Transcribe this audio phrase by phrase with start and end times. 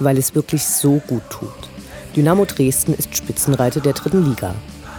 [0.00, 1.48] Weil es wirklich so gut tut.
[2.14, 4.54] Dynamo Dresden ist Spitzenreiter der dritten Liga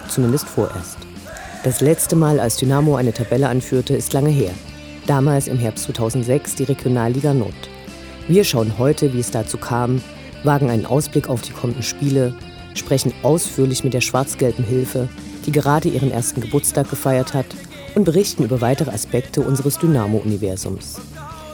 [0.10, 0.98] zumindest vorerst.
[1.64, 4.52] Das letzte Mal, als Dynamo eine Tabelle anführte, ist lange her.
[5.08, 7.54] Damals im Herbst 2006 die Regionalliga Nord.
[8.28, 10.02] Wir schauen heute, wie es dazu kam,
[10.44, 12.34] wagen einen Ausblick auf die kommenden Spiele,
[12.76, 15.10] sprechen ausführlich mit der schwarz-gelben Hilfe,
[15.46, 17.48] die gerade ihren ersten Geburtstag gefeiert hat,
[17.96, 21.02] und berichten über weitere Aspekte unseres Dynamo-Universums.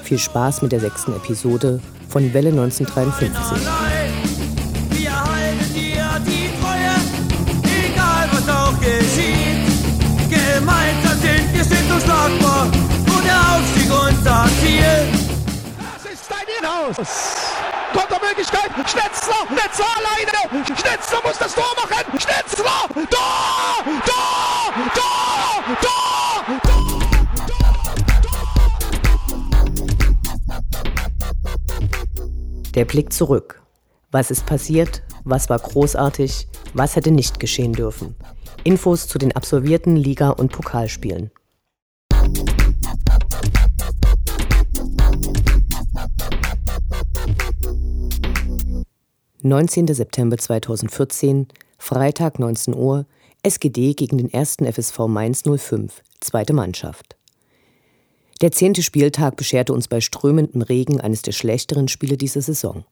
[0.03, 1.79] Viel Spaß mit der sechsten Episode
[2.09, 3.31] von Welle 1953.
[10.29, 15.07] Gemeinsam sind wir sind unschlagbar und der Aufstieg unser Ziel.
[15.77, 16.95] Das ist dein Inhaus.
[17.93, 23.34] Kontermöglichkeit, Schnetzler, Schnetzler alleine, Schnetzler muss das Tor machen, Schnetzler, Tor,
[32.75, 33.63] Der Blick zurück.
[34.11, 35.01] Was ist passiert?
[35.23, 36.49] Was war großartig?
[36.73, 38.15] Was hätte nicht geschehen dürfen?
[38.65, 41.31] Infos zu den absolvierten Liga- und Pokalspielen.
[49.41, 51.47] Neunzehnter September 2014,
[51.77, 53.05] Freitag 19 Uhr,
[53.41, 57.14] SGD gegen den ersten FSV Mainz 05, zweite Mannschaft.
[58.41, 62.83] Der zehnte Spieltag bescherte uns bei strömendem Regen eines der schlechteren Spiele dieser Saison.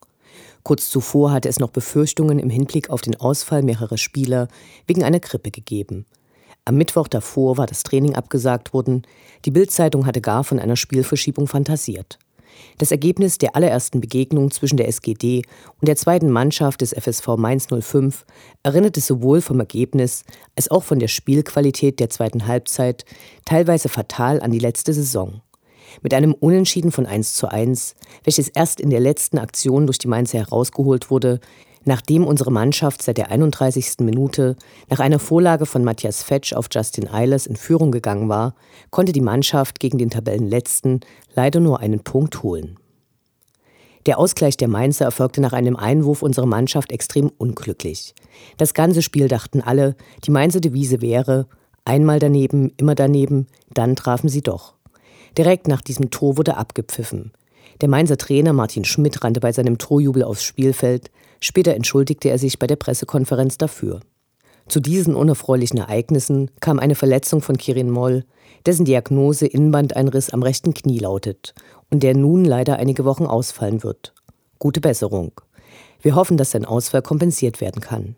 [0.64, 4.48] Kurz zuvor hatte es noch Befürchtungen im Hinblick auf den Ausfall mehrerer Spieler
[4.88, 6.06] wegen einer Grippe gegeben.
[6.64, 9.04] Am Mittwoch davor war das Training abgesagt worden.
[9.44, 12.20] Die Bildzeitung hatte gar von einer Spielverschiebung fantasiert.
[12.78, 15.44] Das Ergebnis der allerersten Begegnung zwischen der SGD
[15.80, 18.25] und der zweiten Mannschaft des FSV Mainz 05
[18.64, 20.24] erinnerte sowohl vom Ergebnis
[20.56, 23.06] als auch von der Spielqualität der zweiten Halbzeit
[23.46, 25.42] teilweise fatal an die letzte Saison.
[26.02, 30.08] Mit einem Unentschieden von 1 zu 1, welches erst in der letzten Aktion durch die
[30.08, 31.40] Mainzer herausgeholt wurde,
[31.86, 34.00] nachdem unsere Mannschaft seit der 31.
[34.00, 34.56] Minute
[34.90, 38.56] nach einer Vorlage von Matthias Fetsch auf Justin Eilers in Führung gegangen war,
[38.90, 41.02] konnte die Mannschaft gegen den Tabellenletzten
[41.36, 42.78] leider nur einen Punkt holen.
[44.06, 48.14] Der Ausgleich der Mainzer erfolgte nach einem Einwurf unserer Mannschaft extrem unglücklich.
[48.58, 49.96] Das ganze Spiel dachten alle,
[50.26, 51.48] die Mainzer Devise wäre
[51.86, 54.74] einmal daneben, immer daneben, dann trafen sie doch.
[55.38, 57.32] Direkt nach diesem Tor wurde abgepfiffen.
[57.82, 61.10] Der Mainzer Trainer Martin Schmidt rannte bei seinem Torjubel aufs Spielfeld.
[61.44, 64.00] Später entschuldigte er sich bei der Pressekonferenz dafür.
[64.70, 68.24] Zu diesen unerfreulichen Ereignissen kam eine Verletzung von Kirin Moll,
[68.66, 71.54] dessen Diagnose Innenbandeinriss am rechten Knie lautet
[71.92, 74.14] und der nun leider einige Wochen ausfallen wird.
[74.58, 75.34] Gute Besserung.
[76.02, 78.16] Wir hoffen, dass sein Ausfall kompensiert werden kann.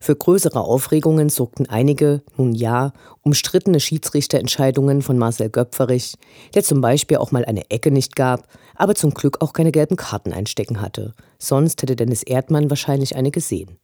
[0.00, 2.92] Für größere Aufregungen sorgten einige, nun ja,
[3.22, 6.14] umstrittene Schiedsrichterentscheidungen von Marcel Göpferich,
[6.54, 8.46] der zum Beispiel auch mal eine Ecke nicht gab,
[8.76, 11.14] aber zum Glück auch keine gelben Karten einstecken hatte.
[11.38, 13.78] Sonst hätte Dennis Erdmann wahrscheinlich eine gesehen.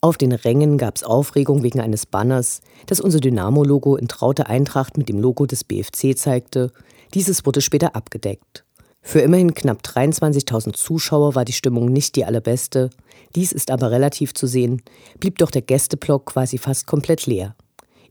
[0.00, 4.98] Auf den Rängen gab es Aufregung wegen eines Banners, das unser Dynamo-Logo in trauter Eintracht
[4.98, 6.72] mit dem Logo des BFC zeigte.
[7.14, 8.64] Dieses wurde später abgedeckt.
[9.04, 12.88] Für immerhin knapp 23.000 Zuschauer war die Stimmung nicht die allerbeste.
[13.34, 14.80] Dies ist aber relativ zu sehen,
[15.18, 17.56] blieb doch der Gästeblock quasi fast komplett leer.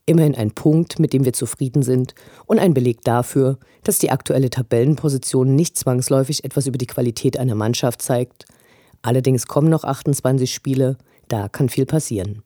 [0.06, 2.14] Immerhin ein Punkt, mit dem wir zufrieden sind
[2.46, 7.56] und ein Beleg dafür, dass die aktuelle Tabellenposition nicht zwangsläufig etwas über die Qualität einer
[7.56, 8.46] Mannschaft zeigt.
[9.02, 10.98] Allerdings kommen noch 28 Spiele,
[11.30, 12.44] da kann viel passieren.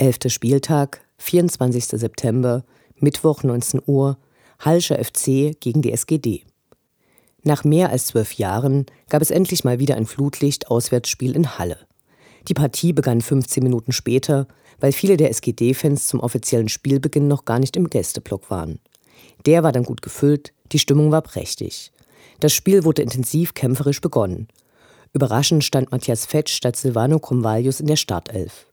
[0.00, 1.84] Elfter Spieltag, 24.
[1.88, 2.64] September,
[2.96, 4.16] Mittwoch 19 Uhr,
[4.58, 6.44] Hallscher FC gegen die SGD.
[7.42, 11.76] Nach mehr als zwölf Jahren gab es endlich mal wieder ein Flutlicht-Auswärtsspiel in Halle.
[12.48, 14.48] Die Partie begann 15 Minuten später,
[14.78, 18.78] weil viele der SGD-Fans zum offiziellen Spielbeginn noch gar nicht im Gästeblock waren.
[19.44, 21.92] Der war dann gut gefüllt, die Stimmung war prächtig.
[22.40, 24.48] Das Spiel wurde intensiv kämpferisch begonnen.
[25.12, 28.69] Überraschend stand Matthias Fetsch statt Silvano Cromvalius in der Startelf.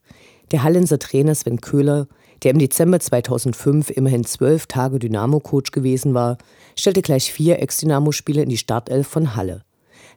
[0.51, 2.07] Der Hallenser Trainer Sven Köhler,
[2.43, 6.37] der im Dezember 2005 immerhin zwölf Tage Dynamo-Coach gewesen war,
[6.77, 9.63] stellte gleich vier Ex-Dynamo-Spieler in die Startelf von Halle.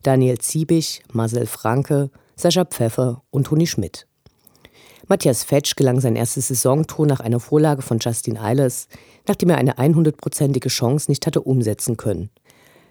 [0.03, 4.06] Daniel Ziebig, Marcel Franke, Sascha Pfeffer und Toni Schmidt.
[5.09, 8.87] Matthias Fetsch gelang sein erstes Saisontor nach einer Vorlage von Justin Eilers,
[9.26, 12.31] nachdem er eine 100-prozentige Chance nicht hatte umsetzen können.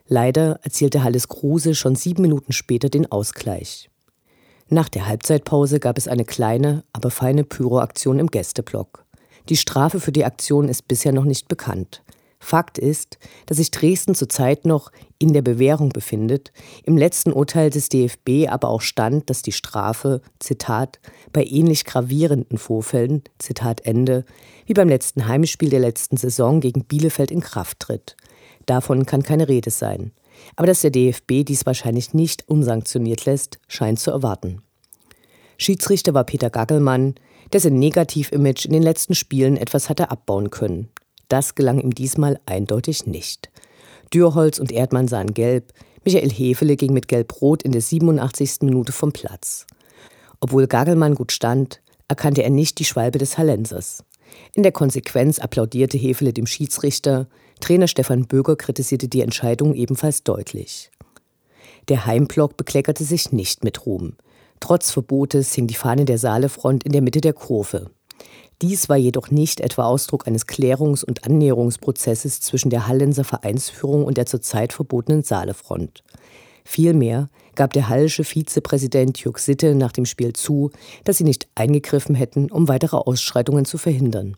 [0.06, 3.90] Leider erzielte Halles Kruse schon sieben Minuten später den Ausgleich.
[4.72, 9.04] Nach der Halbzeitpause gab es eine kleine, aber feine Pyroaktion im Gästeblock.
[9.50, 12.04] Die Strafe für die Aktion ist bisher noch nicht bekannt.
[12.40, 13.18] Fakt ist,
[13.48, 18.70] dass sich Dresden zurzeit noch in der Bewährung befindet, im letzten Urteil des DFB aber
[18.70, 21.00] auch stand, dass die Strafe, Zitat,
[21.34, 24.24] bei ähnlich gravierenden Vorfällen, Zitat Ende,
[24.68, 28.16] wie beim letzten Heimspiel der letzten Saison gegen Bielefeld in Kraft tritt.
[28.68, 30.12] Davon kann keine Rede sein.
[30.56, 34.62] Aber dass der DFB dies wahrscheinlich nicht unsanktioniert lässt, scheint zu erwarten.
[35.58, 37.16] Schiedsrichter war Peter Gaggelmann,
[37.52, 40.90] dessen Negativimage in den letzten Spielen etwas hatte abbauen können.
[41.28, 43.50] Das gelang ihm diesmal eindeutig nicht.
[44.14, 45.74] Dürholz und Erdmann sahen gelb,
[46.06, 48.62] Michael Hefele ging mit Gelb-Rot in der 87.
[48.62, 49.68] Minute vom Platz.
[50.40, 54.04] Obwohl Gagelmann gut stand, erkannte er nicht die Schwalbe des Hallensers.
[54.56, 57.28] In der Konsequenz applaudierte Hefele dem Schiedsrichter,
[57.60, 60.92] Trainer Stefan Böger kritisierte die Entscheidung ebenfalls deutlich.
[61.88, 64.14] Der Heimblock bekleckerte sich nicht mit Ruhm.
[64.60, 67.90] Trotz Verbotes hing die Fahne der Saalefront in der Mitte der Kurve.
[68.62, 74.18] Dies war jedoch nicht etwa Ausdruck eines Klärungs- und Annäherungsprozesses zwischen der Hallenser Vereinsführung und
[74.18, 76.04] der zurzeit verbotenen Saalefront.
[76.66, 80.72] Vielmehr gab der hallische Vizepräsident Jörg Sitte nach dem Spiel zu,
[81.06, 84.36] dass sie nicht eingegriffen hätten, um weitere Ausschreitungen zu verhindern.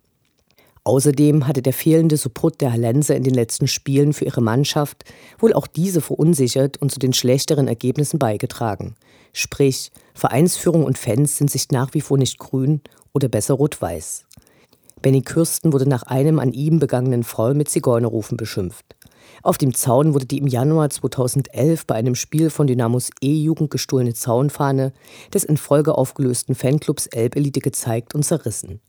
[0.83, 5.03] Außerdem hatte der fehlende Support der Hallenser in den letzten Spielen für ihre Mannschaft
[5.37, 8.95] wohl auch diese verunsichert und zu den schlechteren Ergebnissen beigetragen.
[9.31, 12.81] Sprich, Vereinsführung und Fans sind sich nach wie vor nicht grün
[13.13, 14.25] oder besser rot-weiß.
[15.03, 18.95] Benny Kürsten wurde nach einem an ihm begangenen Foul mit Zigeunerrufen beschimpft.
[19.43, 24.13] Auf dem Zaun wurde die im Januar 2011 bei einem Spiel von Dynamos E-Jugend gestohlene
[24.13, 24.93] Zaunfahne
[25.33, 28.81] des in Folge aufgelösten Fanclubs Elbelite gezeigt und zerrissen.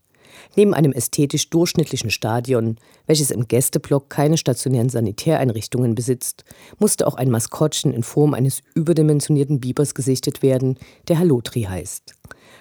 [0.55, 2.77] Neben einem ästhetisch durchschnittlichen Stadion,
[3.07, 6.43] welches im Gästeblock keine stationären Sanitäreinrichtungen besitzt,
[6.79, 10.77] musste auch ein Maskottchen in Form eines überdimensionierten Bibers gesichtet werden,
[11.07, 12.15] der Halotri heißt.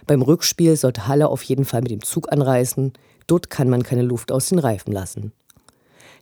[0.07, 2.93] Beim Rückspiel sollte Halle auf jeden Fall mit dem Zug anreisen.
[3.27, 5.33] Dort kann man keine Luft aus den Reifen lassen.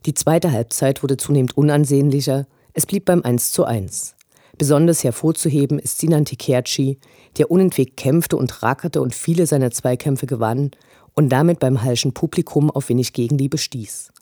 [0.06, 2.46] Die zweite Halbzeit wurde zunehmend unansehnlicher.
[2.72, 4.14] Es blieb beim 1 zu 1.
[4.56, 6.98] Besonders hervorzuheben ist Sinan Tekerci,
[7.38, 10.70] der unentwegt kämpfte und rackerte und viele seiner Zweikämpfe gewann
[11.14, 14.12] und damit beim Hallschen Publikum auf wenig Gegenliebe stieß.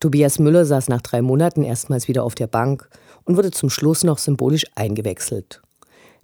[0.00, 2.88] Tobias Müller saß nach drei Monaten erstmals wieder auf der Bank
[3.24, 5.62] und wurde zum Schluss noch symbolisch eingewechselt.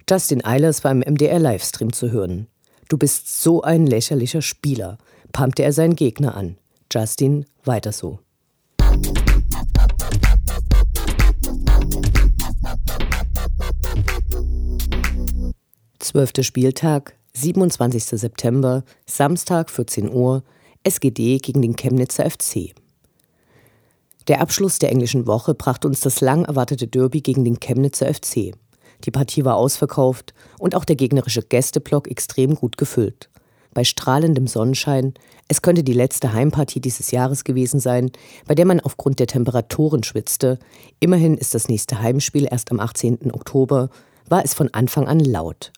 [0.09, 2.47] Justin Eilers war im MDR-Livestream zu hören.
[2.89, 4.97] Du bist so ein lächerlicher Spieler,
[5.31, 6.57] pumpte er seinen Gegner an.
[6.91, 8.19] Justin, weiter so.
[15.99, 18.19] Zwölfter Spieltag, 27.
[18.19, 20.43] September, Samstag 14 Uhr,
[20.83, 22.73] SGD gegen den Chemnitzer FC.
[24.27, 28.53] Der Abschluss der englischen Woche brachte uns das lang erwartete Derby gegen den Chemnitzer FC.
[29.05, 33.29] Die Partie war ausverkauft und auch der gegnerische Gästeblock extrem gut gefüllt.
[33.73, 35.13] Bei strahlendem Sonnenschein,
[35.47, 38.11] es könnte die letzte Heimpartie dieses Jahres gewesen sein,
[38.47, 40.59] bei der man aufgrund der Temperaturen schwitzte,
[40.99, 43.31] immerhin ist das nächste Heimspiel erst am 18.
[43.31, 43.89] Oktober,
[44.27, 45.71] war es von Anfang an laut.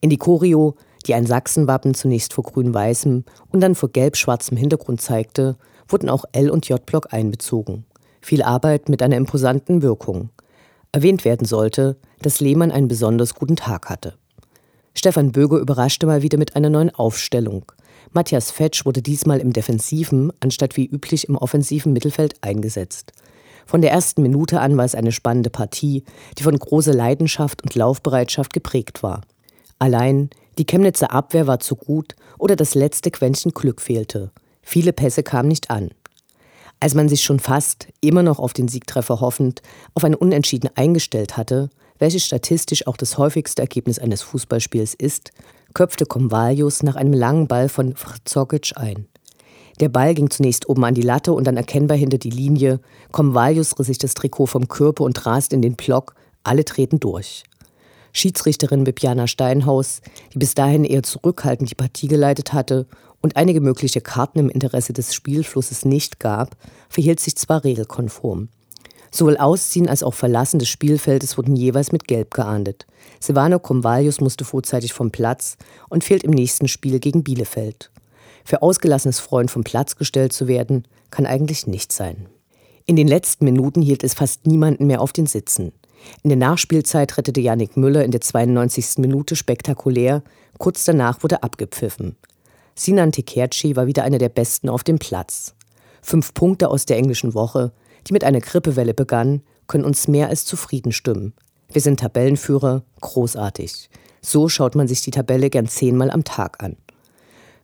[0.00, 5.56] In die Choreo, die ein Sachsenwappen zunächst vor grün-weißem und dann vor gelb-schwarzem Hintergrund zeigte,
[5.88, 7.84] wurden auch L- und J-Block einbezogen.
[8.20, 10.30] Viel Arbeit mit einer imposanten Wirkung.
[10.92, 14.14] Erwähnt werden sollte, dass Lehmann einen besonders guten Tag hatte.
[14.94, 17.64] Stefan Böger überraschte mal wieder mit einer neuen Aufstellung.
[18.12, 23.12] Matthias Fetsch wurde diesmal im defensiven, anstatt wie üblich im offensiven Mittelfeld eingesetzt.
[23.64, 26.04] Von der ersten Minute an war es eine spannende Partie,
[26.38, 29.22] die von großer Leidenschaft und Laufbereitschaft geprägt war.
[29.78, 34.30] Allein die Chemnitzer Abwehr war zu gut oder das letzte Quäntchen Glück fehlte.
[34.62, 35.90] Viele Pässe kamen nicht an.
[36.80, 39.62] Als man sich schon fast, immer noch auf den Siegtreffer hoffend,
[39.94, 45.30] auf ein Unentschieden eingestellt hatte, welches statistisch auch das häufigste Ergebnis eines Fußballspiels ist,
[45.74, 49.06] köpfte Komvalius nach einem langen Ball von Vrzogic ein.
[49.80, 52.80] Der Ball ging zunächst oben an die Latte und dann erkennbar hinter die Linie.
[53.10, 56.14] Komvalius riss sich das Trikot vom Körper und rast in den Block.
[56.44, 57.44] Alle treten durch.
[58.12, 60.00] Schiedsrichterin Bibiana Steinhaus,
[60.32, 62.86] die bis dahin eher zurückhaltend die Partie geleitet hatte
[63.20, 66.56] und einige mögliche Karten im Interesse des Spielflusses nicht gab,
[66.88, 68.48] verhielt sich zwar regelkonform.
[69.14, 72.86] Sowohl Ausziehen als auch Verlassen des Spielfeldes wurden jeweils mit Gelb geahndet.
[73.20, 75.56] Silvano Comvalius musste vorzeitig vom Platz
[75.90, 77.90] und fehlt im nächsten Spiel gegen Bielefeld.
[78.44, 82.26] Für ausgelassenes Freund vom Platz gestellt zu werden, kann eigentlich nicht sein.
[82.86, 85.72] In den letzten Minuten hielt es fast niemanden mehr auf den Sitzen.
[86.22, 88.98] In der Nachspielzeit rettete Yannick Müller in der 92.
[88.98, 90.22] Minute spektakulär,
[90.58, 92.16] kurz danach wurde abgepfiffen.
[92.74, 95.54] Sinan Tekerci war wieder einer der Besten auf dem Platz.
[96.00, 97.72] Fünf Punkte aus der englischen Woche,
[98.08, 101.34] die mit einer Grippewelle begann, können uns mehr als zufrieden stimmen.
[101.70, 103.88] Wir sind Tabellenführer, großartig.
[104.20, 106.76] So schaut man sich die Tabelle gern zehnmal am Tag an.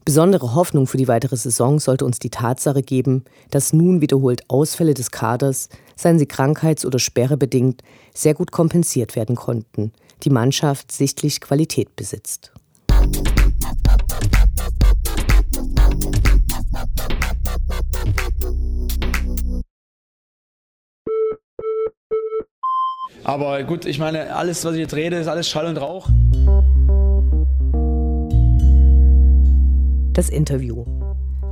[0.08, 4.94] Besondere Hoffnung für die weitere Saison sollte uns die Tatsache geben, dass nun wiederholt Ausfälle
[4.94, 7.82] des Kaders, seien sie krankheits- oder sperrebedingt,
[8.14, 9.92] sehr gut kompensiert werden konnten,
[10.24, 12.52] die Mannschaft sichtlich Qualität besitzt.
[23.24, 26.08] Aber gut, ich meine, alles, was ich jetzt rede, ist alles Schall und Rauch.
[30.18, 30.84] Das Interview.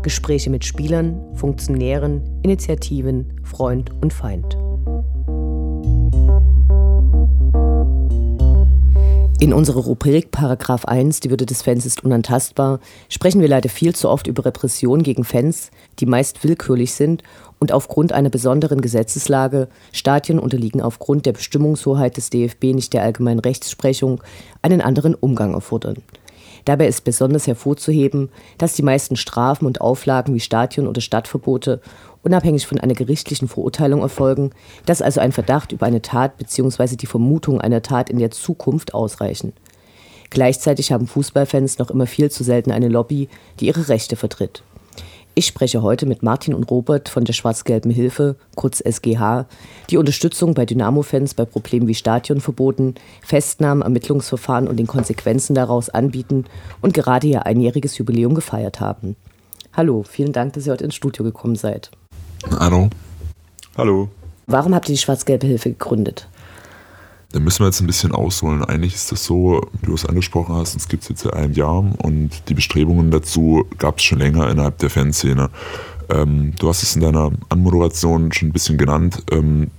[0.02, 4.54] Gespräche mit Spielern, Funktionären, Initiativen, Freund und Feind.
[9.38, 13.94] In unserer Rubrik Paragraph 1, die Würde des Fans ist unantastbar, sprechen wir leider viel
[13.94, 15.70] zu oft über Repression gegen Fans,
[16.00, 17.22] die meist willkürlich sind
[17.60, 23.38] und aufgrund einer besonderen Gesetzeslage, Stadien unterliegen aufgrund der Bestimmungshoheit des DFB nicht der allgemeinen
[23.38, 24.20] Rechtsprechung,
[24.60, 26.02] einen anderen Umgang erfordern.
[26.66, 31.80] Dabei ist besonders hervorzuheben, dass die meisten Strafen und Auflagen wie Stadion- oder Stadtverbote
[32.22, 34.50] unabhängig von einer gerichtlichen Verurteilung erfolgen,
[34.84, 36.96] dass also ein Verdacht über eine Tat bzw.
[36.96, 39.52] die Vermutung einer Tat in der Zukunft ausreichen.
[40.30, 43.28] Gleichzeitig haben Fußballfans noch immer viel zu selten eine Lobby,
[43.60, 44.64] die ihre Rechte vertritt.
[45.38, 49.44] Ich spreche heute mit Martin und Robert von der Schwarz-Gelben Hilfe, kurz SGH,
[49.90, 56.46] die Unterstützung bei Dynamo-Fans bei Problemen wie Stadionverboten, Festnahmen, Ermittlungsverfahren und den Konsequenzen daraus anbieten
[56.80, 59.14] und gerade ihr einjähriges Jubiläum gefeiert haben.
[59.74, 61.90] Hallo, vielen Dank, dass ihr heute ins Studio gekommen seid.
[62.58, 62.88] Hallo.
[63.76, 64.08] Hallo.
[64.46, 66.28] Warum habt ihr die Schwarz-Gelbe Hilfe gegründet?
[67.36, 68.64] Da müssen wir jetzt ein bisschen ausholen.
[68.64, 71.52] Eigentlich ist das so, wie du es angesprochen hast, uns gibt es jetzt seit einem
[71.52, 75.50] Jahr und die Bestrebungen dazu gab es schon länger innerhalb der Fanszene.
[76.08, 79.22] Ähm, du hast es in deiner Anmoderation schon ein bisschen genannt.
[79.30, 79.70] Ähm,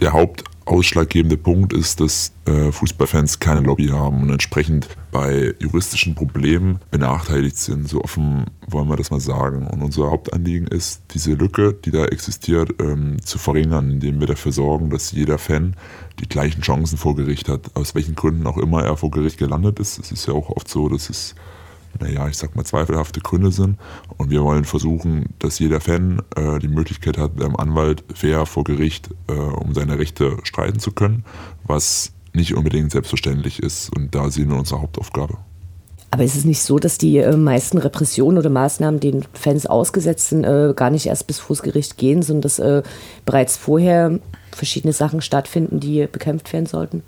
[0.00, 6.14] der Haupt ausschlaggebende Punkt ist, dass äh, Fußballfans keine Lobby haben und entsprechend bei juristischen
[6.14, 7.88] Problemen benachteiligt sind.
[7.88, 9.66] So offen wollen wir das mal sagen.
[9.66, 14.52] Und unser Hauptanliegen ist, diese Lücke, die da existiert, ähm, zu verringern, indem wir dafür
[14.52, 15.74] sorgen, dass jeder Fan
[16.20, 19.80] die gleichen Chancen vor Gericht hat, aus welchen Gründen auch immer er vor Gericht gelandet
[19.80, 19.98] ist.
[19.98, 21.34] Es ist ja auch oft so, dass es
[21.98, 23.78] naja, ich sag mal, zweifelhafte Gründe sind.
[24.16, 28.64] Und wir wollen versuchen, dass jeder Fan äh, die Möglichkeit hat, beim Anwalt fair vor
[28.64, 31.24] Gericht äh, um seine Rechte streiten zu können,
[31.64, 33.94] was nicht unbedingt selbstverständlich ist.
[33.96, 35.38] Und da sehen wir unsere Hauptaufgabe.
[36.12, 40.30] Aber ist es nicht so, dass die äh, meisten Repressionen oder Maßnahmen, denen Fans ausgesetzt
[40.30, 42.82] sind, äh, gar nicht erst bis vors Gericht gehen, sondern dass äh,
[43.24, 44.18] bereits vorher
[44.50, 47.04] verschiedene Sachen stattfinden, die bekämpft werden sollten?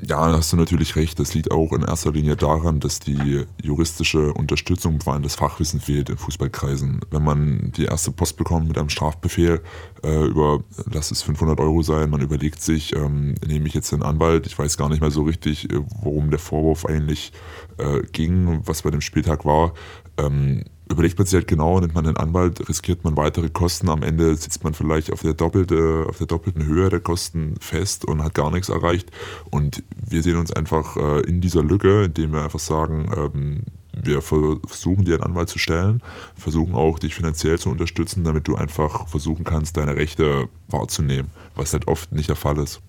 [0.00, 1.18] Ja, da hast du natürlich recht.
[1.18, 5.80] Das liegt auch in erster Linie daran, dass die juristische Unterstützung, vor allem das Fachwissen
[5.80, 7.00] fehlt in Fußballkreisen.
[7.10, 9.60] Wenn man die erste Post bekommt mit einem Strafbefehl
[10.04, 10.62] äh, über,
[10.92, 14.46] lass es 500 Euro sein, man überlegt sich, ähm, nehme ich jetzt einen Anwalt?
[14.46, 17.32] Ich weiß gar nicht mehr so richtig, äh, worum der Vorwurf eigentlich
[17.78, 19.74] äh, ging, was bei dem Spieltag war.
[20.16, 24.02] Ähm, überlegt man sich halt genau, nimmt man einen Anwalt, riskiert man weitere Kosten, am
[24.02, 28.22] Ende sitzt man vielleicht auf der, doppelte, auf der doppelten Höhe der Kosten fest und
[28.22, 29.10] hat gar nichts erreicht.
[29.50, 34.22] Und wir sehen uns einfach äh, in dieser Lücke, indem wir einfach sagen, ähm, wir
[34.22, 36.02] versuchen dir einen Anwalt zu stellen,
[36.36, 41.72] versuchen auch dich finanziell zu unterstützen, damit du einfach versuchen kannst, deine Rechte wahrzunehmen, was
[41.72, 42.80] halt oft nicht der Fall ist.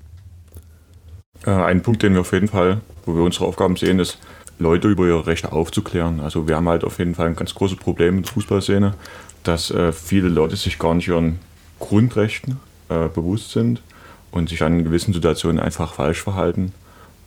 [1.46, 4.20] Äh, ein Punkt, den wir auf jeden Fall, wo wir unsere Aufgaben sehen, ist,
[4.60, 6.20] Leute über ihre Rechte aufzuklären.
[6.20, 8.94] Also wir haben halt auf jeden Fall ein ganz großes Problem in der Fußballszene,
[9.44, 11.40] dass äh, viele Leute sich gar nicht ihren
[11.80, 13.82] Grundrechten äh, bewusst sind
[14.32, 16.74] und sich an gewissen Situationen einfach falsch verhalten,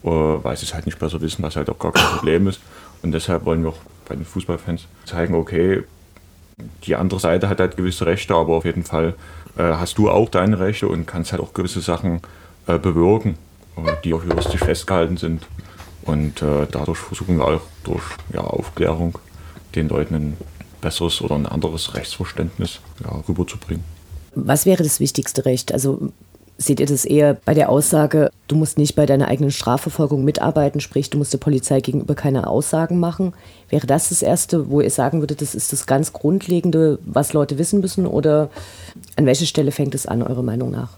[0.05, 2.61] äh, weil sie es halt nicht besser wissen, was halt auch gar kein Problem ist.
[3.03, 5.83] Und deshalb wollen wir auch bei den Fußballfans zeigen, okay,
[6.85, 9.15] die andere Seite hat halt gewisse Rechte, aber auf jeden Fall
[9.57, 12.21] äh, hast du auch deine Rechte und kannst halt auch gewisse Sachen
[12.67, 13.37] äh, bewirken
[14.05, 15.47] die auch juristisch festgehalten sind.
[16.05, 19.19] Und äh, dadurch versuchen wir auch durch ja, Aufklärung
[19.75, 20.37] den Leuten ein
[20.81, 23.85] besseres oder ein anderes Rechtsverständnis ja, rüberzubringen.
[24.35, 25.73] Was wäre das wichtigste Recht?
[25.73, 26.13] Also
[26.59, 30.81] seht ihr das eher bei der Aussage, du musst nicht bei deiner eigenen Strafverfolgung mitarbeiten,
[30.81, 33.33] sprich, du musst der Polizei gegenüber keine Aussagen machen?
[33.69, 37.59] Wäre das das Erste, wo ihr sagen würdet, das ist das ganz Grundlegende, was Leute
[37.59, 38.07] wissen müssen?
[38.07, 38.51] Oder
[39.17, 40.91] an welcher Stelle fängt es an, eurer Meinung nach?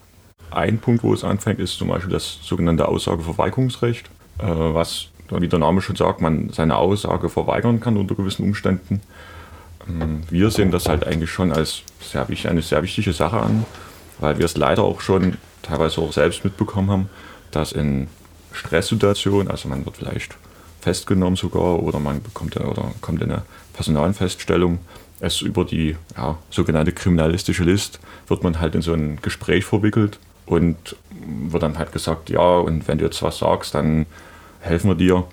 [0.51, 4.09] Ein Punkt, wo es anfängt, ist zum Beispiel das sogenannte Aussageverweigerungsrecht,
[4.39, 9.01] was, wie der Name schon sagt, man seine Aussage verweigern kann unter gewissen Umständen.
[9.89, 13.65] Ähm, wir sehen das halt eigentlich schon als sehr, eine sehr wichtige Sache an,
[14.19, 17.09] weil wir es leider auch schon teilweise auch selbst mitbekommen haben,
[17.51, 18.09] dass in
[18.53, 20.37] Stresssituationen, also man wird vielleicht
[20.81, 24.79] festgenommen sogar oder man bekommt oder kommt in eine Personalfeststellung,
[25.21, 30.19] es über die ja, sogenannte kriminalistische List wird man halt in so ein Gespräch verwickelt
[30.47, 30.97] und
[31.49, 34.07] wird dann halt gesagt, ja, und wenn du jetzt was sagst, dann
[34.61, 35.25] helfen wir dir.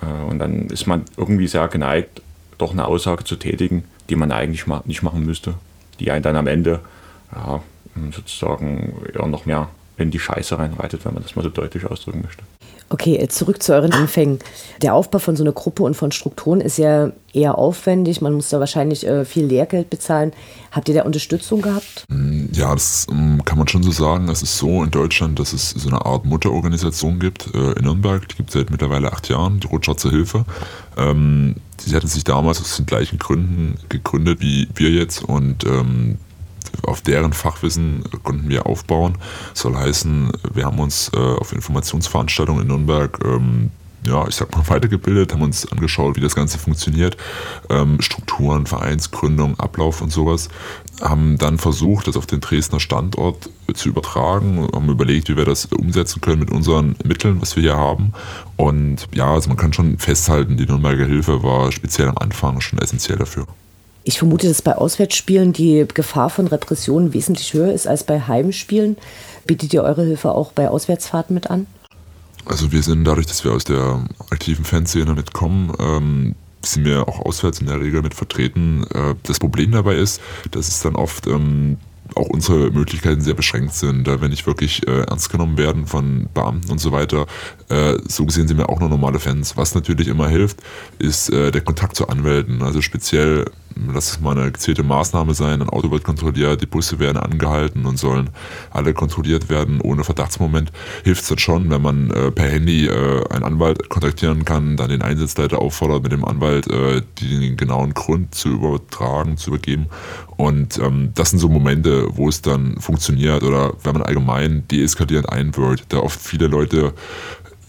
[0.00, 2.22] Äh, und dann ist man irgendwie sehr geneigt,
[2.58, 5.54] doch eine Aussage zu tätigen, die man eigentlich nicht machen müsste,
[5.98, 6.80] die einen dann am Ende
[7.34, 7.62] ja,
[8.10, 12.22] sozusagen eher noch mehr in die Scheiße reinreitet, wenn man das mal so deutlich ausdrücken
[12.22, 12.42] möchte.
[12.92, 14.40] Okay, zurück zu euren Anfängen.
[14.82, 18.20] Der Aufbau von so einer Gruppe und von Strukturen ist ja eher aufwendig.
[18.20, 20.32] Man muss da wahrscheinlich äh, viel Lehrgeld bezahlen.
[20.72, 22.04] Habt ihr da Unterstützung gehabt?
[22.08, 24.28] Mm, ja, das ähm, kann man schon so sagen.
[24.28, 28.28] Es ist so in Deutschland, dass es so eine Art Mutterorganisation gibt äh, in Nürnberg.
[28.28, 30.44] Die gibt es seit mittlerweile acht Jahren, die Rotschwarze Hilfe.
[30.96, 31.54] Ähm,
[31.86, 36.18] die hatten sich damals aus den gleichen Gründen gegründet wie wir jetzt und ähm,
[36.82, 39.18] auf deren Fachwissen konnten wir aufbauen.
[39.54, 43.70] Soll heißen, wir haben uns äh, auf Informationsveranstaltungen in Nürnberg ähm,
[44.04, 47.16] ja, ich sag mal, weitergebildet, haben uns angeschaut, wie das Ganze funktioniert,
[47.68, 50.48] ähm, Strukturen, Vereinsgründung, Ablauf und sowas,
[51.00, 55.66] haben dann versucht, das auf den Dresdner Standort zu übertragen, haben überlegt, wie wir das
[55.66, 58.12] umsetzen können mit unseren Mitteln, was wir hier haben.
[58.56, 62.78] Und ja, also man kann schon festhalten, die Nürnberger Hilfe war speziell am Anfang schon
[62.78, 63.46] essentiell dafür.
[64.02, 68.96] Ich vermute, dass bei Auswärtsspielen die Gefahr von Repression wesentlich höher ist als bei Heimspielen.
[69.46, 71.66] Bietet ihr eure Hilfe auch bei Auswärtsfahrten mit an?
[72.46, 77.20] Also wir sind dadurch, dass wir aus der aktiven Fanszene mitkommen, ähm, sind wir auch
[77.20, 78.84] auswärts in der Regel mit vertreten.
[78.94, 80.20] Äh, das Problem dabei ist,
[80.50, 81.76] dass es dann oft ähm,
[82.14, 86.28] auch unsere Möglichkeiten sehr beschränkt sind, da wir nicht wirklich äh, ernst genommen werden von
[86.34, 87.26] Beamten und so weiter.
[87.68, 89.56] Äh, so gesehen sind wir auch nur normale Fans.
[89.56, 90.58] Was natürlich immer hilft,
[90.98, 92.62] ist äh, der Kontakt zu Anwälten.
[92.62, 93.50] Also speziell,
[93.92, 97.86] lass es mal eine gezielte Maßnahme sein, ein Auto wird kontrolliert, die Busse werden angehalten
[97.86, 98.30] und sollen
[98.70, 100.72] alle kontrolliert werden ohne Verdachtsmoment.
[101.04, 104.90] Hilft es dann schon, wenn man äh, per Handy äh, einen Anwalt kontaktieren kann, dann
[104.90, 109.86] den Einsatzleiter auffordert, mit dem Anwalt äh, den genauen Grund zu übertragen, zu übergeben.
[110.36, 115.28] Und ähm, das sind so Momente, wo es dann funktioniert oder wenn man allgemein deeskalierend
[115.28, 116.94] einwirkt, da oft viele Leute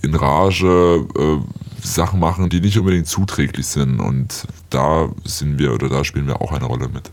[0.01, 3.99] in Rage äh, Sachen machen, die nicht unbedingt zuträglich sind.
[3.99, 7.11] Und da sind wir oder da spielen wir auch eine Rolle mit.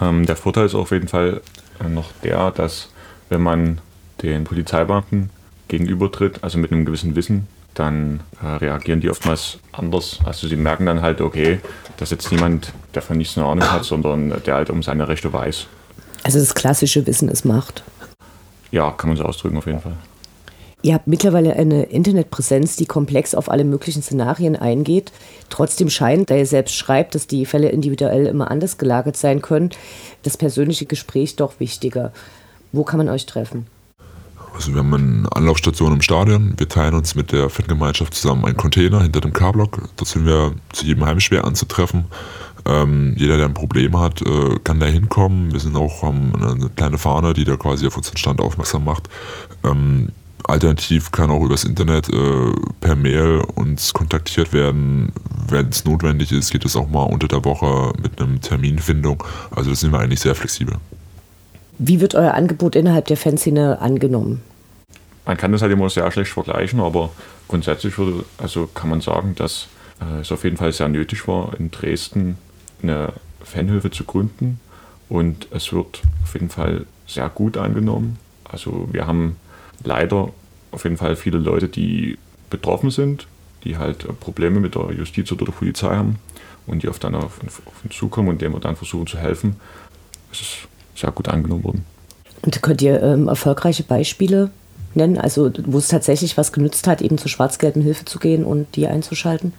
[0.00, 1.40] Ähm, der Vorteil ist auf jeden Fall
[1.84, 2.88] äh, noch der, dass
[3.28, 3.80] wenn man
[4.22, 5.30] den Polizeibeamten
[5.68, 10.18] gegenübertritt, also mit einem gewissen Wissen, dann äh, reagieren die oftmals anders.
[10.24, 11.60] Also sie merken dann halt, okay,
[11.96, 15.32] dass jetzt niemand, der von nichts eine Ahnung hat, sondern der halt um seine Rechte
[15.32, 15.66] weiß.
[16.24, 17.82] Also das klassische Wissen ist Macht.
[18.70, 19.96] Ja, kann man so ausdrücken auf jeden Fall.
[20.82, 25.12] Ihr habt mittlerweile eine Internetpräsenz, die komplex auf alle möglichen Szenarien eingeht.
[25.50, 29.70] Trotzdem scheint, da ihr selbst schreibt, dass die Fälle individuell immer anders gelagert sein können,
[30.22, 32.12] das persönliche Gespräch doch wichtiger.
[32.72, 33.66] Wo kann man euch treffen?
[34.54, 36.54] Also wir haben eine Anlaufstation im Stadion.
[36.56, 39.88] Wir teilen uns mit der Fangemeinschaft zusammen einen Container hinter dem K-Block.
[39.96, 42.06] Dort sind wir zu jedem Heimschwer anzutreffen.
[42.66, 45.52] Ähm, jeder, der ein Problem hat, äh, kann da hinkommen.
[45.52, 49.08] Wir sind auch haben eine kleine Fahne, die da quasi auf unseren Stand aufmerksam macht.
[49.64, 50.10] Ähm,
[50.44, 55.12] alternativ kann auch übers Internet äh, per Mail uns kontaktiert werden.
[55.48, 59.22] Wenn es notwendig ist, geht es auch mal unter der Woche mit einem Terminfindung.
[59.50, 60.76] Also da sind wir eigentlich sehr flexibel.
[61.78, 64.42] Wie wird euer Angebot innerhalb der Fanszene angenommen?
[65.24, 67.10] Man kann das halt immer sehr schlecht vergleichen, aber
[67.48, 69.68] grundsätzlich würde, also kann man sagen, dass
[70.00, 72.36] äh, es auf jeden Fall sehr nötig war, in Dresden
[72.82, 74.60] eine Fanhilfe zu gründen
[75.08, 78.18] und es wird auf jeden Fall sehr gut angenommen.
[78.44, 79.36] Also wir haben
[79.84, 80.30] leider
[80.70, 83.26] auf jeden Fall viele Leute, die betroffen sind,
[83.64, 86.18] die halt Probleme mit der Justiz oder der Polizei haben
[86.66, 89.56] und die auf dann auf, auf uns zukommen und denen wir dann versuchen zu helfen.
[90.32, 90.56] Es ist
[90.94, 91.84] sehr gut angenommen worden.
[92.42, 94.50] Und könnt ihr ähm, erfolgreiche Beispiele
[94.94, 98.76] nennen, also wo es tatsächlich was genützt hat, eben zur schwarz-gelben Hilfe zu gehen und
[98.76, 99.52] die einzuschalten?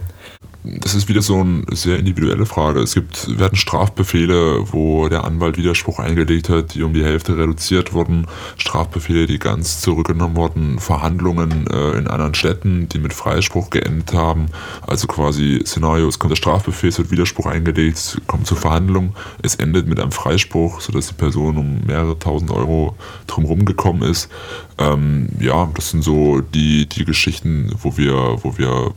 [0.64, 2.82] Das ist wieder so eine sehr individuelle Frage.
[2.82, 7.94] Es gibt, werden Strafbefehle, wo der Anwalt Widerspruch eingelegt hat, die um die Hälfte reduziert
[7.94, 14.14] wurden, Strafbefehle, die ganz zurückgenommen wurden, Verhandlungen äh, in anderen Städten, die mit Freispruch geendet
[14.14, 14.48] haben.
[14.86, 19.56] Also quasi Szenario, es kommt der Strafbefehl, es wird Widerspruch eingelegt, kommt zur Verhandlung, es
[19.56, 22.96] endet mit einem Freispruch, sodass die Person um mehrere tausend Euro
[23.26, 24.30] drumherum gekommen ist.
[24.78, 28.94] Ähm, ja, das sind so die, die Geschichten, wo wir, wo wir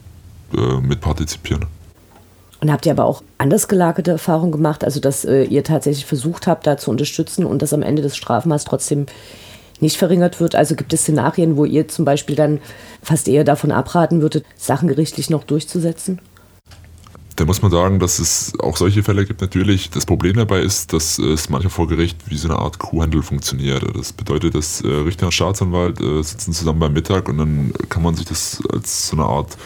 [0.57, 1.67] äh, mit partizipieren.
[2.61, 6.47] Und habt ihr aber auch anders gelagerte Erfahrungen gemacht, also dass äh, ihr tatsächlich versucht
[6.47, 9.07] habt, da zu unterstützen und dass am Ende des Strafmaß trotzdem
[9.81, 10.55] nicht verringert wird?
[10.55, 12.61] Also gibt es Szenarien, wo ihr zum Beispiel dann
[13.03, 16.21] fast eher davon abraten würdet, Sachen gerichtlich noch durchzusetzen?
[17.37, 19.91] Da muss man sagen, dass es auch solche Fälle gibt natürlich.
[19.91, 23.85] Das Problem dabei ist, dass es manchmal vor Gericht wie so eine Art Kuhhandel funktioniert.
[23.97, 28.05] Das bedeutet, dass äh, Richter und Staatsanwalt äh, sitzen zusammen beim Mittag und dann kann
[28.05, 29.59] man sich das als so eine Art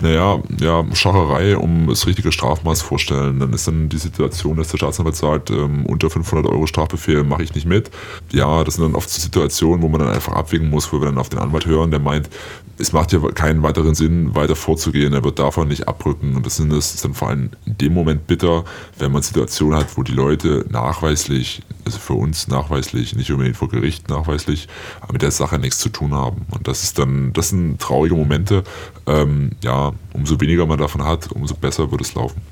[0.00, 3.40] naja, ja, Schacherei um das richtige Strafmaß vorstellen.
[3.40, 7.42] Dann ist dann die Situation, dass der Staatsanwalt sagt, ähm, unter 500 Euro Strafbefehl mache
[7.42, 7.90] ich nicht mit.
[8.32, 11.06] Ja, das sind dann oft so Situationen, wo man dann einfach abwägen muss, wo wir
[11.06, 12.28] dann auf den Anwalt hören, der meint,
[12.78, 16.36] es macht ja keinen weiteren Sinn, weiter vorzugehen, er wird davon nicht abrücken.
[16.36, 18.64] Und das, sind, das ist dann vor allem in dem Moment bitter,
[18.98, 23.68] wenn man Situationen hat, wo die Leute nachweislich, also für uns nachweislich, nicht unbedingt vor
[23.68, 24.68] Gericht nachweislich,
[25.10, 26.44] mit der Sache nichts zu tun haben.
[26.50, 28.62] Und das ist dann, das sind traurige Momente.
[29.06, 32.42] Ähm, ja, umso weniger man davon hat, umso besser wird es laufen.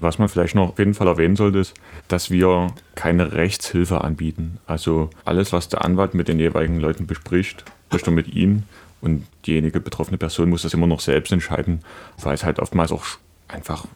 [0.00, 1.74] Was man vielleicht noch auf jeden Fall erwähnen sollte, ist,
[2.08, 4.58] dass wir keine Rechtshilfe anbieten.
[4.66, 8.64] Also alles, was der Anwalt mit den jeweiligen Leuten bespricht, spricht er mit ihnen
[9.00, 11.80] und diejenige betroffene Person muss das immer noch selbst entscheiden,
[12.20, 13.04] weil es halt oftmals auch
[13.48, 13.86] einfach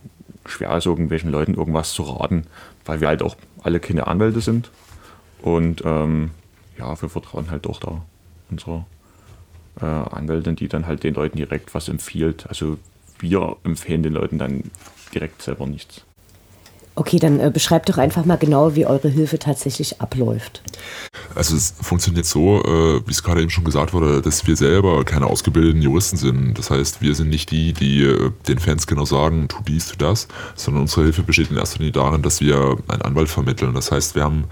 [0.46, 2.46] schwer ist, irgendwelchen Leuten irgendwas zu raten,
[2.84, 4.70] weil wir halt auch alle keine Anwälte sind.
[5.42, 6.30] Und ähm,
[6.78, 8.02] ja, wir vertrauen halt doch da
[8.50, 8.86] unserer
[9.80, 12.46] äh, Anwältin, die dann halt den Leuten direkt was empfiehlt.
[12.48, 12.78] Also
[13.18, 14.70] wir empfehlen den Leuten dann
[15.12, 16.04] direkt selber nichts.
[16.96, 20.62] Okay, dann äh, beschreibt doch einfach mal genau, wie eure Hilfe tatsächlich abläuft.
[21.34, 25.04] Also es funktioniert so, äh, wie es gerade eben schon gesagt wurde, dass wir selber
[25.04, 26.56] keine ausgebildeten Juristen sind.
[26.56, 29.96] Das heißt, wir sind nicht die, die äh, den Fans genau sagen, tu dies, tu
[29.98, 33.74] das, sondern unsere Hilfe besteht in erster Linie darin, dass wir einen Anwalt vermitteln.
[33.74, 34.44] Das heißt, wir haben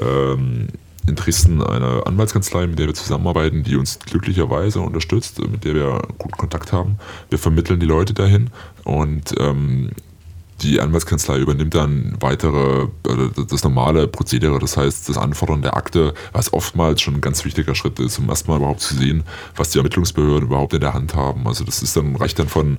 [0.00, 0.68] ähm,
[1.08, 6.02] in Dresden eine Anwaltskanzlei, mit der wir zusammenarbeiten, die uns glücklicherweise unterstützt, mit der wir
[6.18, 6.98] guten Kontakt haben.
[7.30, 8.50] Wir vermitteln die Leute dahin
[8.84, 9.90] und ähm,
[10.62, 16.14] die Anwaltskanzlei übernimmt dann weitere, äh, das normale Prozedere, das heißt das Anfordern der Akte,
[16.32, 19.24] was oftmals schon ein ganz wichtiger Schritt ist, um erstmal überhaupt zu sehen,
[19.56, 21.46] was die Ermittlungsbehörden überhaupt in der Hand haben.
[21.46, 22.78] Also das ist dann, reicht dann von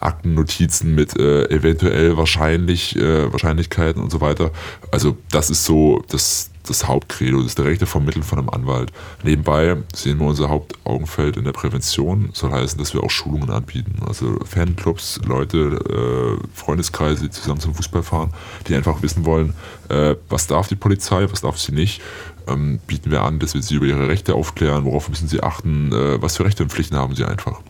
[0.00, 4.50] Aktennotizen mit äh, eventuell wahrscheinlich, äh, Wahrscheinlichkeiten und so weiter.
[4.90, 8.92] Also das ist so das, das Hauptcredo, das direkte Vermitteln von einem Anwalt.
[9.22, 13.96] Nebenbei sehen wir unser Hauptaugenfeld in der Prävention, soll heißen, dass wir auch Schulungen anbieten.
[14.06, 18.32] Also Fanclubs, Leute, äh, Freundeskreise, die zusammen zum Fußball fahren,
[18.68, 19.54] die einfach wissen wollen,
[19.88, 22.00] äh, was darf die Polizei, was darf sie nicht.
[22.46, 25.92] Ähm, bieten wir an, dass wir sie über ihre Rechte aufklären, worauf müssen sie achten,
[25.92, 27.60] äh, was für Rechte und Pflichten haben sie einfach.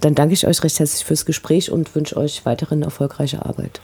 [0.00, 3.80] Dann danke ich euch recht herzlich fürs Gespräch und wünsche euch weiterhin erfolgreiche Arbeit.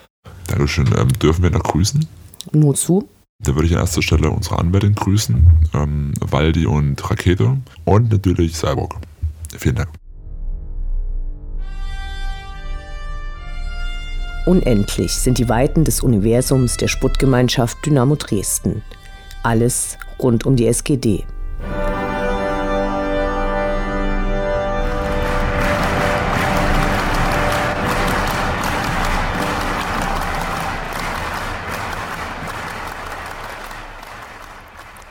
[0.49, 0.89] Dankeschön.
[0.97, 2.07] Ähm, dürfen wir noch grüßen?
[2.53, 3.09] Nur zu.
[3.41, 8.57] Da würde ich an erster Stelle unsere Anwältin grüßen, ähm, Waldi und Rakete und natürlich
[8.57, 8.97] Cyborg.
[9.57, 9.91] Vielen Dank.
[14.45, 18.83] Unendlich sind die Weiten des Universums der Sputtgemeinschaft Dynamo Dresden.
[19.45, 21.25] Alles rund um die SGD.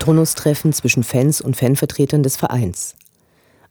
[0.08, 2.96] Turnustreffen zwischen Fans und Fanvertretern des Vereins.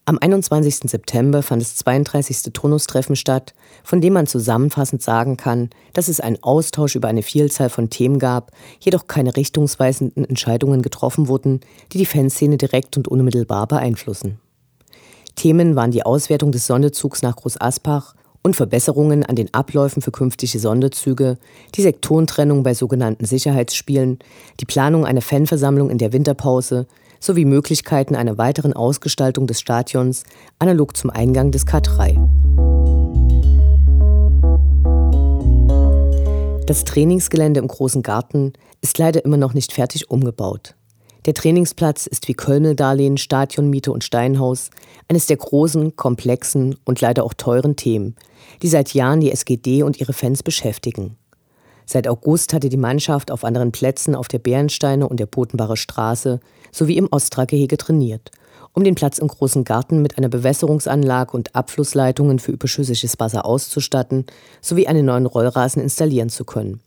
[0.04, 0.80] Am 21.
[0.90, 2.52] September fand das 32.
[2.52, 7.70] Turnustreffen statt, von dem man zusammenfassend sagen kann, dass es einen Austausch über eine Vielzahl
[7.70, 11.60] von Themen gab, jedoch keine richtungsweisenden Entscheidungen getroffen wurden,
[11.92, 14.38] die die Fanszene direkt und unmittelbar beeinflussen.
[15.36, 18.14] Themen waren die Auswertung des Sonderzugs nach Groß Aspach
[18.46, 21.36] und Verbesserungen an den Abläufen für künftige Sonderzüge,
[21.74, 24.20] die Sektorentrennung bei sogenannten Sicherheitsspielen,
[24.60, 26.86] die Planung einer Fanversammlung in der Winterpause
[27.18, 30.22] sowie Möglichkeiten einer weiteren Ausgestaltung des Stadions
[30.60, 32.14] analog zum Eingang des K3.
[36.66, 40.75] Das Trainingsgelände im Großen Garten ist leider immer noch nicht fertig umgebaut.
[41.26, 44.70] Der Trainingsplatz ist wie Kölmeldarlehen, Stadionmiete und Steinhaus
[45.08, 48.14] eines der großen, komplexen und leider auch teuren Themen,
[48.62, 51.16] die seit Jahren die SGD und ihre Fans beschäftigen.
[51.84, 56.38] Seit August hatte die Mannschaft auf anderen Plätzen auf der Bärensteine und der Botenbacher Straße
[56.70, 58.30] sowie im Ostra-Gehege trainiert
[58.72, 64.26] Um den Platz im großen Garten mit einer Bewässerungsanlage und Abflussleitungen für überschüssiges Wasser auszustatten
[64.60, 66.80] sowie einen neuen Rollrasen installieren zu können.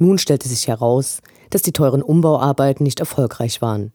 [0.00, 3.92] Nun stellte sich heraus, dass die teuren Umbauarbeiten nicht erfolgreich waren.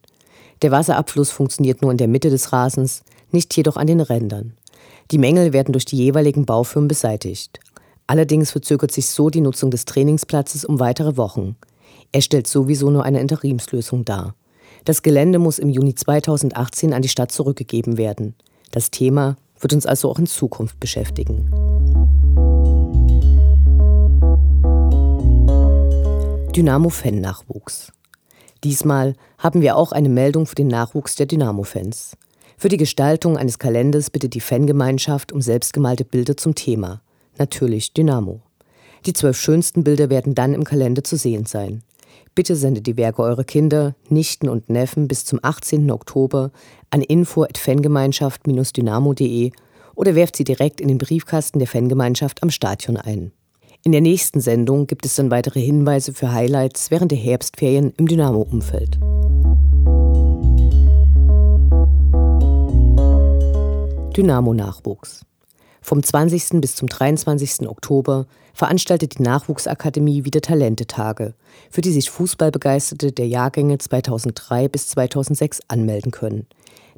[0.62, 4.54] Der Wasserabfluss funktioniert nur in der Mitte des Rasens, nicht jedoch an den Rändern.
[5.10, 7.58] Die Mängel werden durch die jeweiligen Baufirmen beseitigt.
[8.06, 11.56] Allerdings verzögert sich so die Nutzung des Trainingsplatzes um weitere Wochen.
[12.12, 14.36] Er stellt sowieso nur eine Interimslösung dar.
[14.84, 18.36] Das Gelände muss im Juni 2018 an die Stadt zurückgegeben werden.
[18.70, 21.50] Das Thema wird uns also auch in Zukunft beschäftigen.
[26.56, 27.92] Dynamo-Fan-Nachwuchs.
[28.64, 32.16] Diesmal haben wir auch eine Meldung für den Nachwuchs der Dynamo-Fans.
[32.56, 37.02] Für die Gestaltung eines Kalenders bittet die Fangemeinschaft um selbstgemalte Bilder zum Thema.
[37.36, 38.40] Natürlich Dynamo.
[39.04, 41.82] Die zwölf schönsten Bilder werden dann im Kalender zu sehen sein.
[42.34, 45.90] Bitte sendet die Werke eurer Kinder, Nichten und Neffen bis zum 18.
[45.90, 46.52] Oktober
[46.88, 49.50] an info@fangemeinschaft-dynamo.de
[49.94, 53.32] oder werft sie direkt in den Briefkasten der Fangemeinschaft am Stadion ein.
[53.86, 58.08] In der nächsten Sendung gibt es dann weitere Hinweise für Highlights während der Herbstferien im
[58.08, 58.98] Dynamo-Umfeld.
[64.16, 65.24] Dynamo-Nachwuchs.
[65.82, 66.60] Vom 20.
[66.60, 67.68] bis zum 23.
[67.68, 71.34] Oktober veranstaltet die Nachwuchsakademie wieder Talentetage,
[71.70, 76.48] für die sich Fußballbegeisterte der Jahrgänge 2003 bis 2006 anmelden können.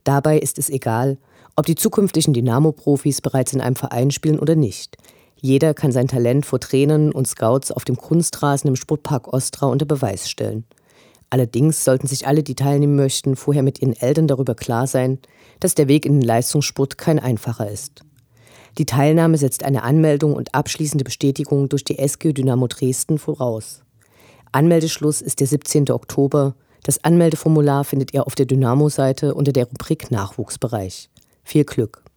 [0.05, 1.19] Dabei ist es egal,
[1.55, 4.97] ob die zukünftigen Dynamo-Profis bereits in einem Verein spielen oder nicht.
[5.41, 9.87] Jeder kann sein Talent vor Trainern und Scouts auf dem Kunstrasen im Sportpark Ostra unter
[9.87, 10.65] Beweis stellen.
[11.31, 15.19] Allerdings sollten sich alle, die teilnehmen möchten, vorher mit ihren Eltern darüber klar sein,
[15.61, 18.03] dass der Weg in den Leistungssport kein einfacher ist.
[18.79, 23.83] Die Teilnahme setzt eine Anmeldung und abschließende Bestätigung durch die SG Dynamo Dresden voraus.
[24.53, 25.91] Anmeldeschluss ist der 17.
[25.91, 26.55] Oktober.
[26.85, 31.11] Das Anmeldeformular findet ihr auf der Dynamo-Seite unter der Rubrik Nachwuchsbereich.
[31.45, 32.08] Viel Glück!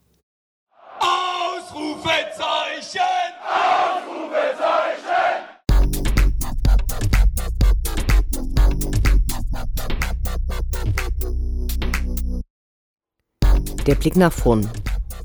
[13.87, 14.69] Der Blick nach vorn.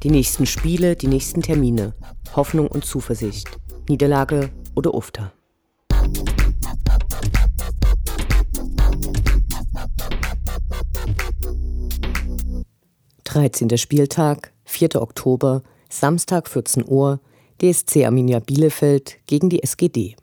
[0.03, 1.92] Die nächsten Spiele, die nächsten Termine.
[2.35, 3.51] Hoffnung und Zuversicht.
[3.87, 5.35] Niederlage oder Ufter.
[13.25, 15.03] Dreizehnter Spieltag, 4.
[15.03, 17.21] Oktober, Samstag 14 Uhr,
[17.61, 20.16] DSC Arminia Bielefeld gegen die SGD.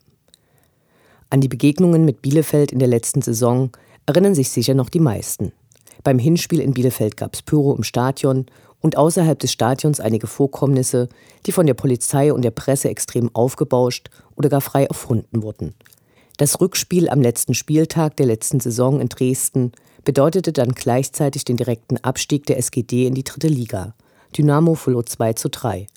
[1.30, 3.69] An die Begegnungen mit Bielefeld in der letzten Saison
[4.08, 5.52] erinnern sich sicher noch die meisten.
[6.03, 8.45] Beim Hinspiel in Bielefeld gab es Pyro im Stadion
[8.81, 11.07] und außerhalb des Stadions einige Vorkommnisse,
[11.45, 15.73] die von der Polizei und der Presse extrem aufgebauscht oder gar frei erfunden wurden.
[16.37, 19.71] Das Rückspiel am letzten Spieltag der letzten Saison in Dresden
[20.03, 23.93] bedeutete dann gleichzeitig den direkten Abstieg der SGD in die dritte Liga.
[24.37, 25.87] Dynamo verlor 2 zu 3.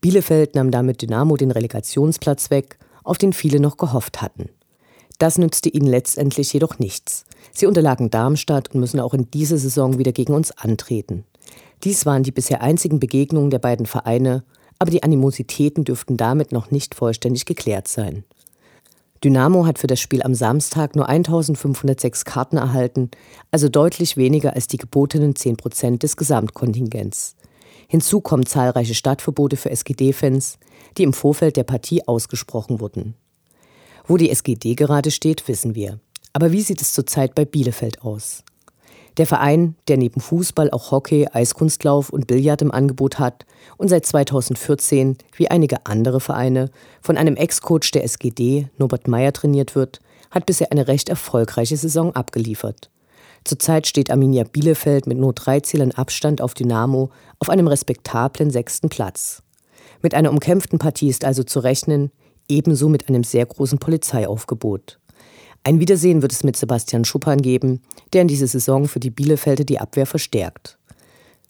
[0.00, 4.48] Bielefeld nahm damit Dynamo den Relegationsplatz weg, auf den viele noch gehofft hatten.
[5.18, 7.24] Das nützte ihnen letztendlich jedoch nichts.
[7.52, 11.24] Sie unterlagen Darmstadt und müssen auch in dieser Saison wieder gegen uns antreten.
[11.84, 14.44] Dies waren die bisher einzigen Begegnungen der beiden Vereine,
[14.78, 18.24] aber die Animositäten dürften damit noch nicht vollständig geklärt sein.
[19.22, 23.10] Dynamo hat für das Spiel am Samstag nur 1506 Karten erhalten,
[23.50, 27.34] also deutlich weniger als die gebotenen 10 Prozent des Gesamtkontingents.
[27.88, 30.58] Hinzu kommen zahlreiche Stadtverbote für SGD-Fans,
[30.98, 33.14] die im Vorfeld der Partie ausgesprochen wurden.
[34.06, 35.98] Wo die SGD gerade steht, wissen wir.
[36.34, 38.44] Aber wie sieht es zurzeit bei Bielefeld aus?
[39.16, 43.46] Der Verein, der neben Fußball auch Hockey, Eiskunstlauf und Billard im Angebot hat
[43.78, 49.74] und seit 2014, wie einige andere Vereine, von einem Ex-Coach der SGD, Norbert Meyer, trainiert
[49.74, 52.90] wird, hat bisher eine recht erfolgreiche Saison abgeliefert.
[53.44, 58.88] Zurzeit steht Arminia Bielefeld mit nur drei Zielen Abstand auf Dynamo auf einem respektablen sechsten
[58.88, 59.42] Platz.
[60.02, 62.10] Mit einer umkämpften Partie ist also zu rechnen,
[62.48, 64.98] ebenso mit einem sehr großen Polizeiaufgebot.
[65.62, 67.80] Ein Wiedersehen wird es mit Sebastian Schuppan geben,
[68.12, 70.78] der in dieser Saison für die Bielefelder die Abwehr verstärkt.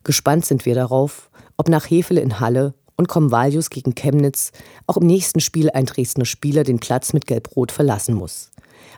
[0.05, 4.53] Gespannt sind wir darauf, ob nach Hefele in Halle und Comvalius gegen Chemnitz
[4.87, 8.51] auch im nächsten Spiel ein Dresdner Spieler den Platz mit Gelb-Rot verlassen muss.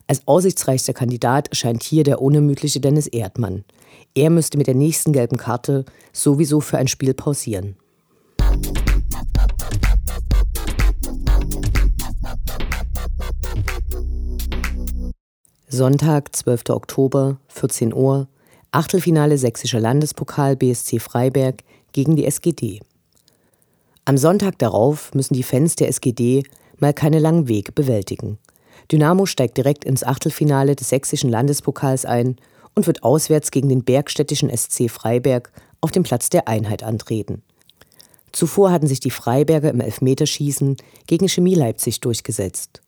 [0.06, 3.64] Als aussichtsreichster Kandidat erscheint hier der unermüdliche Dennis Erdmann.
[4.14, 7.76] Er müsste mit der nächsten gelben Karte sowieso für ein Spiel pausieren.
[15.68, 16.70] Sonntag, 12.
[16.70, 18.28] Oktober, 14 Uhr,
[18.70, 22.82] Achtelfinale Sächsischer Landespokal BSC Freiberg gegen die SGD.
[24.04, 26.44] Am Sonntag darauf müssen die Fans der SGD
[26.78, 28.38] mal keine langen Wege bewältigen.
[28.92, 32.36] Dynamo steigt direkt ins Achtelfinale des Sächsischen Landespokals ein
[32.76, 35.50] und wird auswärts gegen den bergstädtischen SC Freiberg
[35.80, 37.42] auf dem Platz der Einheit antreten.
[38.30, 40.76] Zuvor hatten sich die Freiberger im Elfmeterschießen
[41.08, 42.82] gegen Chemie Leipzig durchgesetzt.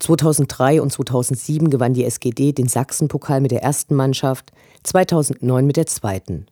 [0.00, 4.50] 2003 und 2007 gewann die SGD den Sachsenpokal mit der ersten Mannschaft,
[4.82, 6.46] 2009 mit der zweiten.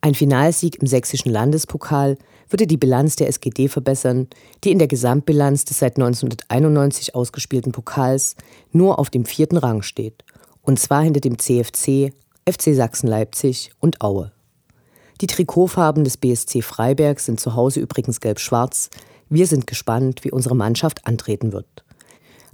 [0.00, 2.16] Ein Finalsieg im sächsischen Landespokal
[2.48, 4.28] würde die Bilanz der SGD verbessern,
[4.64, 8.36] die in der Gesamtbilanz des seit 1991 ausgespielten Pokals
[8.72, 10.24] nur auf dem vierten Rang steht,
[10.62, 12.12] und zwar hinter dem CFC,
[12.48, 14.32] FC Sachsen-Leipzig und Aue.
[15.20, 18.88] Die Trikotfarben des BSC Freiberg sind zu Hause übrigens gelb-schwarz.
[19.28, 21.84] Wir sind gespannt, wie unsere Mannschaft antreten wird.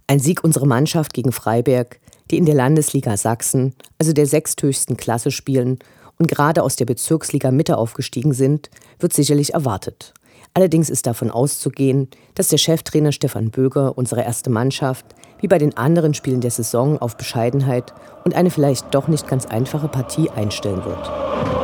[0.07, 1.99] Ein Sieg unserer Mannschaft gegen Freiberg,
[2.31, 5.79] die in der Landesliga Sachsen, also der sechsthöchsten Klasse spielen
[6.19, 10.13] und gerade aus der Bezirksliga Mitte aufgestiegen sind, wird sicherlich erwartet.
[10.53, 15.07] Allerdings ist davon auszugehen, dass der Cheftrainer Stefan Böger unsere erste Mannschaft,
[15.41, 19.47] wie bei den anderen Spielen der Saison, auf Bescheidenheit und eine vielleicht doch nicht ganz
[19.47, 21.64] einfache Partie einstellen wird.